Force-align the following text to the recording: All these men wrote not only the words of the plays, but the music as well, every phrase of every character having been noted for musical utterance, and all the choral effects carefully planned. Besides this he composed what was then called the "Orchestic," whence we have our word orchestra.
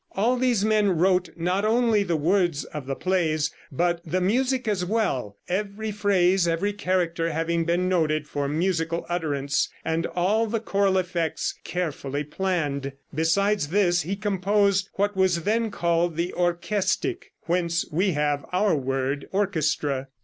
All 0.13 0.35
these 0.35 0.65
men 0.65 0.97
wrote 0.97 1.29
not 1.37 1.63
only 1.63 2.01
the 2.01 2.15
words 2.15 2.63
of 2.63 2.87
the 2.87 2.95
plays, 2.95 3.53
but 3.71 4.01
the 4.03 4.19
music 4.19 4.67
as 4.67 4.83
well, 4.83 5.37
every 5.47 5.91
phrase 5.91 6.47
of 6.47 6.53
every 6.53 6.73
character 6.73 7.31
having 7.31 7.65
been 7.65 7.87
noted 7.87 8.27
for 8.27 8.47
musical 8.47 9.05
utterance, 9.09 9.69
and 9.85 10.07
all 10.07 10.47
the 10.47 10.59
choral 10.59 10.97
effects 10.97 11.53
carefully 11.63 12.23
planned. 12.23 12.93
Besides 13.13 13.67
this 13.67 14.01
he 14.01 14.15
composed 14.15 14.89
what 14.93 15.15
was 15.15 15.43
then 15.43 15.69
called 15.69 16.15
the 16.15 16.33
"Orchestic," 16.33 17.33
whence 17.43 17.85
we 17.91 18.13
have 18.13 18.43
our 18.51 18.75
word 18.75 19.27
orchestra. 19.31 20.07